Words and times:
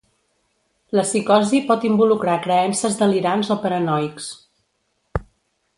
La 0.99 1.03
psicosi 1.09 1.59
pot 1.67 1.85
involucrar 1.91 2.39
creences 2.47 2.97
delirants 3.03 3.53
o 3.57 3.59
paranoics. 3.67 4.31